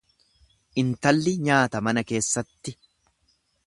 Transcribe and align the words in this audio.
Intalli 0.83 1.33
nyaata 1.51 1.85
mana 1.89 2.07
keessatti. 2.13 2.79